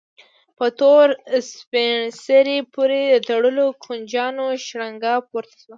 په 0.57 0.65
تور 0.79 1.07
سپڼسي 1.51 2.57
پورې 2.73 3.01
د 3.05 3.15
تړلو 3.29 3.67
کونجيانو 3.83 4.45
شرنګا 4.65 5.15
پورته 5.29 5.55
شوه. 5.61 5.69